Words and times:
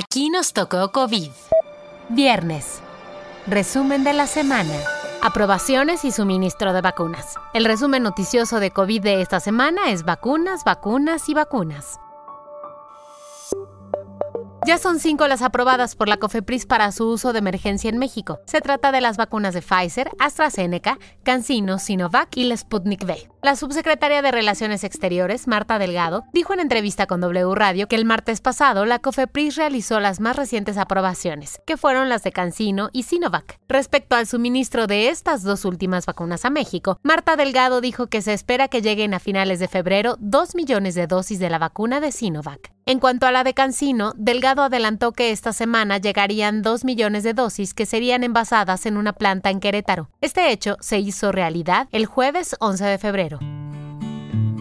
Aquí 0.00 0.30
nos 0.30 0.52
tocó 0.52 0.92
COVID. 0.92 1.32
Viernes. 2.10 2.78
Resumen 3.48 4.04
de 4.04 4.12
la 4.12 4.28
semana. 4.28 4.72
Aprobaciones 5.22 6.04
y 6.04 6.12
suministro 6.12 6.72
de 6.72 6.80
vacunas. 6.80 7.34
El 7.52 7.64
resumen 7.64 8.04
noticioso 8.04 8.60
de 8.60 8.70
COVID 8.70 9.02
de 9.02 9.22
esta 9.22 9.40
semana 9.40 9.90
es 9.90 10.04
vacunas, 10.04 10.62
vacunas 10.62 11.28
y 11.28 11.34
vacunas. 11.34 11.98
Ya 14.68 14.78
son 14.78 15.00
cinco 15.00 15.26
las 15.26 15.42
aprobadas 15.42 15.96
por 15.96 16.08
la 16.08 16.18
COFEPRIS 16.18 16.66
para 16.66 16.92
su 16.92 17.08
uso 17.08 17.32
de 17.32 17.40
emergencia 17.40 17.90
en 17.90 17.98
México. 17.98 18.38
Se 18.46 18.60
trata 18.60 18.92
de 18.92 19.00
las 19.00 19.16
vacunas 19.16 19.52
de 19.52 19.62
Pfizer, 19.62 20.12
AstraZeneca, 20.20 20.98
CanSino, 21.24 21.80
Sinovac 21.80 22.36
y 22.36 22.44
la 22.44 22.56
Sputnik 22.56 23.02
V. 23.02 23.28
La 23.40 23.54
subsecretaria 23.54 24.20
de 24.20 24.32
Relaciones 24.32 24.82
Exteriores, 24.82 25.46
Marta 25.46 25.78
Delgado, 25.78 26.24
dijo 26.32 26.54
en 26.54 26.58
entrevista 26.58 27.06
con 27.06 27.20
W 27.20 27.54
Radio 27.54 27.86
que 27.86 27.94
el 27.94 28.04
martes 28.04 28.40
pasado 28.40 28.84
la 28.84 28.98
COFEPRIS 28.98 29.54
realizó 29.54 30.00
las 30.00 30.18
más 30.18 30.34
recientes 30.34 30.76
aprobaciones, 30.76 31.60
que 31.64 31.76
fueron 31.76 32.08
las 32.08 32.24
de 32.24 32.32
CanSino 32.32 32.90
y 32.92 33.04
Sinovac. 33.04 33.60
Respecto 33.68 34.16
al 34.16 34.26
suministro 34.26 34.88
de 34.88 35.08
estas 35.08 35.44
dos 35.44 35.64
últimas 35.64 36.04
vacunas 36.04 36.44
a 36.44 36.50
México, 36.50 36.98
Marta 37.04 37.36
Delgado 37.36 37.80
dijo 37.80 38.08
que 38.08 38.22
se 38.22 38.32
espera 38.32 38.66
que 38.66 38.82
lleguen 38.82 39.14
a 39.14 39.20
finales 39.20 39.60
de 39.60 39.68
febrero 39.68 40.16
2 40.18 40.56
millones 40.56 40.96
de 40.96 41.06
dosis 41.06 41.38
de 41.38 41.48
la 41.48 41.60
vacuna 41.60 42.00
de 42.00 42.10
Sinovac. 42.10 42.72
En 42.86 43.00
cuanto 43.00 43.26
a 43.26 43.32
la 43.32 43.44
de 43.44 43.52
Cancino, 43.52 44.14
Delgado 44.16 44.62
adelantó 44.62 45.12
que 45.12 45.30
esta 45.30 45.52
semana 45.52 45.98
llegarían 45.98 46.62
2 46.62 46.86
millones 46.86 47.22
de 47.22 47.34
dosis 47.34 47.74
que 47.74 47.84
serían 47.84 48.24
envasadas 48.24 48.86
en 48.86 48.96
una 48.96 49.12
planta 49.12 49.50
en 49.50 49.60
Querétaro. 49.60 50.08
Este 50.22 50.50
hecho 50.50 50.78
se 50.80 50.98
hizo 50.98 51.30
realidad 51.30 51.86
el 51.92 52.06
jueves 52.06 52.56
11 52.60 52.86
de 52.86 52.96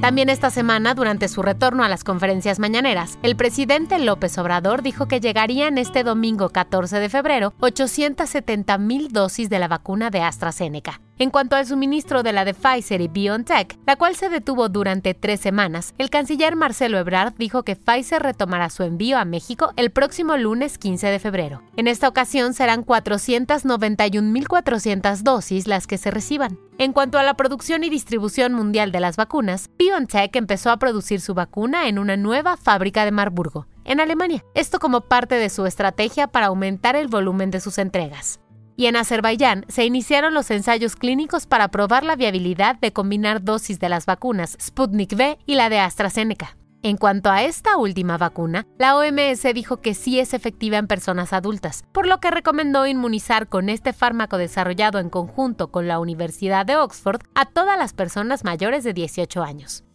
También 0.02 0.30
esta 0.30 0.52
semana, 0.52 0.94
durante 0.94 1.28
su 1.28 1.42
retorno 1.42 1.84
a 1.84 1.90
las 1.90 2.04
conferencias 2.04 2.60
mañaneras, 2.60 3.18
el 3.24 3.36
presidente 3.36 3.98
López 3.98 4.38
Obrador 4.38 4.84
dijo 4.84 5.08
que 5.08 5.20
llegarían 5.20 5.78
este 5.78 6.04
domingo 6.04 6.50
14 6.50 7.00
de 7.00 7.10
febrero 7.10 7.54
870 7.62 8.78
mil 8.78 9.12
dosis 9.12 9.50
de 9.50 9.60
la 9.60 9.68
vacuna 9.68 10.12
de 10.12 10.22
AstraZeneca. 10.22 11.02
En 11.20 11.32
cuanto 11.32 11.56
al 11.56 11.66
suministro 11.66 12.22
de 12.22 12.32
la 12.32 12.46
de 12.46 12.54
Pfizer 12.54 13.02
y 13.02 13.08
BioNTech, 13.08 13.80
la 13.88 13.96
cual 13.96 14.16
se 14.16 14.30
detuvo 14.30 14.70
durante 14.70 15.16
tres 15.16 15.40
semanas, 15.40 15.96
el 15.98 16.12
canciller 16.12 16.56
Marcelo 16.56 17.00
Ebrard 17.00 17.34
dijo 17.38 17.64
que 17.64 17.76
Pfizer 17.76 18.22
retomará 18.22 18.70
su 18.70 18.84
envío 18.84 19.18
a 19.18 19.26
México 19.26 19.74
el 19.78 19.90
próximo 19.90 20.38
lunes 20.38 20.78
15 20.78 21.08
de 21.08 21.18
febrero. 21.18 21.64
En 21.76 21.88
esta 21.88 22.08
ocasión 22.08 22.54
serán 22.54 22.86
491.400 22.86 25.24
dosis 25.24 25.66
las 25.66 25.88
que 25.88 25.98
se 25.98 26.12
reciban. 26.12 26.60
En 26.78 26.94
cuanto 26.94 27.18
a 27.18 27.24
la 27.24 27.34
producción 27.34 27.84
y 27.84 27.90
distribución 27.90 28.54
mundial 28.54 28.92
de 28.92 29.00
las 29.00 29.16
vacunas, 29.16 29.72
BioNTech 29.80 30.36
empezó 30.36 30.70
a 30.70 30.78
producir 30.78 31.20
su 31.20 31.34
vacuna 31.34 31.88
en 31.88 31.98
una 31.98 32.16
nueva 32.16 32.58
fábrica 32.58 33.06
de 33.06 33.12
Marburgo, 33.12 33.66
en 33.86 34.02
Alemania. 34.02 34.46
Esto 34.54 34.78
como 34.78 35.02
parte 35.02 35.34
de 35.34 35.50
su 35.50 35.66
estrategia 35.66 36.28
para 36.28 36.46
aumentar 36.48 36.96
el 36.96 37.08
volumen 37.08 37.50
de 37.50 37.60
sus 37.60 37.80
entregas 37.80 38.40
y 38.78 38.86
en 38.86 38.96
Azerbaiyán 38.96 39.66
se 39.68 39.84
iniciaron 39.84 40.34
los 40.34 40.50
ensayos 40.52 40.96
clínicos 40.96 41.48
para 41.48 41.68
probar 41.68 42.06
la 42.06 42.16
viabilidad 42.16 42.80
de 42.80 42.94
combinar 42.94 43.44
dosis 43.44 43.80
de 43.80 43.90
las 43.90 44.06
vacunas 44.06 44.56
Sputnik 44.62 45.12
V 45.14 45.38
y 45.46 45.56
la 45.56 45.70
de 45.70 45.80
AstraZeneca. 45.80 46.56
En 46.84 46.96
cuanto 46.96 47.32
a 47.32 47.44
esta 47.44 47.76
última 47.76 48.18
vacuna, 48.20 48.68
la 48.78 48.96
OMS 48.96 49.42
dijo 49.54 49.78
que 49.78 49.96
sí 49.96 50.20
es 50.20 50.36
efectiva 50.36 50.78
en 50.78 50.86
personas 50.86 51.34
adultas, 51.34 51.84
por 51.92 52.06
lo 52.06 52.20
que 52.20 52.30
recomendó 52.30 52.86
inmunizar 52.86 53.50
con 53.50 53.68
este 53.68 53.94
fármaco 53.94 54.38
desarrollado 54.38 55.00
en 55.00 55.10
conjunto 55.10 55.72
con 55.72 55.88
la 55.88 56.00
Universidad 56.00 56.68
de 56.68 56.78
Oxford 56.78 57.22
a 57.34 57.46
todas 57.46 57.80
las 57.80 57.94
personas 57.94 58.44
mayores 58.44 58.84
de 58.84 58.94
18 58.94 59.44
años. 59.44 59.87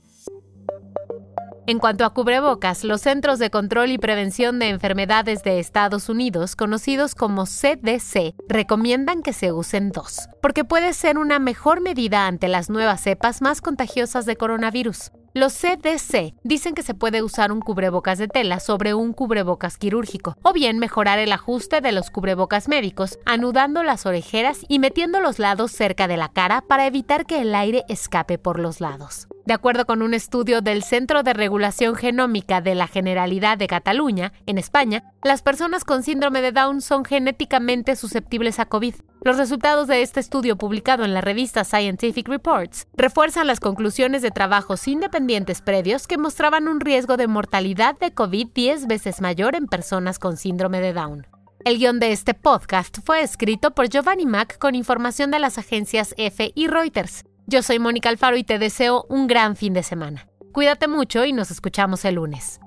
En 1.65 1.79
cuanto 1.79 2.05
a 2.05 2.11
cubrebocas, 2.13 2.83
los 2.83 3.03
Centros 3.03 3.39
de 3.39 3.49
Control 3.49 3.93
y 3.93 3.99
Prevención 3.99 4.59
de 4.59 4.69
Enfermedades 4.69 5.45
de 5.45 5.61
Estados 5.61 6.09
Unidos, 6.09 6.57
conocidos 6.57 7.15
como 7.15 7.45
CDC, 7.45 8.35
recomiendan 8.49 9.23
que 9.23 9.33
se 9.33 9.53
usen 9.53 9.91
dos, 9.91 10.29
porque 10.41 10.65
puede 10.65 10.93
ser 10.93 11.19
una 11.19 11.39
mejor 11.39 11.81
medida 11.81 12.27
ante 12.27 12.49
las 12.49 12.69
nuevas 12.69 13.03
cepas 13.03 13.43
más 13.43 13.61
contagiosas 13.61 14.27
de 14.27 14.37
coronavirus. 14.37 15.13
Los 15.35 15.55
CDC 15.55 16.35
dicen 16.45 16.75
que 16.75 16.83
se 16.83 16.93
puede 16.93 17.23
usar 17.23 17.53
un 17.53 17.63
cubrebocas 17.63 18.19
de 18.19 18.29
tela 18.29 18.61
sobre 18.61 18.93
un 18.93 19.15
cubrebocas 19.15 19.79
quirúrgico, 19.79 20.37
o 20.43 20.53
bien 20.53 20.79
mejorar 20.79 21.19
el 21.19 21.33
ajuste 21.33 21.81
de 21.81 21.91
los 21.91 22.11
cubrebocas 22.11 22.69
médicos, 22.69 23.19
anudando 23.25 23.83
las 23.83 24.05
orejeras 24.05 24.61
y 24.69 24.79
metiendo 24.79 25.21
los 25.21 25.39
lados 25.39 25.73
cerca 25.73 26.07
de 26.07 26.19
la 26.19 26.29
cara 26.29 26.61
para 26.61 26.87
evitar 26.87 27.25
que 27.25 27.41
el 27.41 27.55
aire 27.55 27.85
escape 27.89 28.37
por 28.37 28.59
los 28.59 28.83
lados. 28.83 29.27
De 29.47 29.55
acuerdo 29.55 29.87
con 29.87 30.03
un 30.03 30.13
estudio 30.13 30.61
del 30.61 30.83
Centro 30.83 31.23
de 31.23 31.33
Regulación 31.33 31.95
Genómica 31.95 32.61
de 32.61 32.75
la 32.75 32.87
Generalidad 32.87 33.57
de 33.57 33.69
Cataluña, 33.69 34.35
en 34.45 34.59
España, 34.59 35.03
las 35.25 35.41
personas 35.41 35.85
con 35.85 36.03
síndrome 36.03 36.43
de 36.43 36.53
Down 36.53 36.83
son 36.83 37.07
genéticamente 37.07 37.97
susceptibles 37.97 38.59
a 38.59 38.67
COVID. 38.67 38.97
Los 39.25 39.37
resultados 39.37 39.87
de 39.87 40.03
este 40.03 40.19
estudio 40.19 40.57
publicado 40.57 41.05
en 41.05 41.15
la 41.15 41.21
revista 41.21 41.63
Scientific 41.63 42.27
Reports 42.27 42.89
refuerzan 42.95 43.47
las 43.47 43.61
conclusiones 43.61 44.21
de 44.21 44.33
trabajos 44.33 44.89
independientes 44.89 45.63
previos 45.63 46.09
que 46.09 46.19
mostraban 46.19 46.67
un 46.67 46.81
riesgo 46.81 47.17
de 47.17 47.29
mortalidad 47.29 47.97
de 48.01 48.13
COVID 48.13 48.49
10 48.53 48.89
veces 48.89 49.21
mayor 49.21 49.55
en 49.55 49.69
personas 49.69 50.19
con 50.19 50.37
síndrome 50.37 50.81
de 50.81 50.93
Down. 50.93 51.29
El 51.65 51.79
guion 51.79 52.01
de 52.01 52.11
este 52.11 52.35
podcast 52.35 52.99
fue 53.05 53.23
escrito 53.23 53.71
por 53.71 53.89
Giovanni 53.89 54.27
Mack 54.27 54.59
con 54.59 54.75
información 54.75 55.31
de 55.31 55.39
las 55.39 55.57
agencias 55.57 56.17
EFE 56.19 56.51
y 56.57 56.67
Reuters. 56.67 57.23
Yo 57.47 57.63
soy 57.63 57.79
Mónica 57.79 58.09
Alfaro 58.09 58.37
y 58.37 58.43
te 58.43 58.59
deseo 58.59 59.07
un 59.09 59.29
gran 59.29 59.55
fin 59.55 59.73
de 59.73 59.85
semana. 59.85 60.27
Cuídate 60.53 60.89
mucho 60.89 61.25
y 61.25 61.33
nos 61.33 61.53
escuchamos 61.53 62.05
el 62.05 62.17
lunes. 62.17 62.62